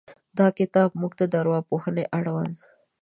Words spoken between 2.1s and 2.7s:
اړوند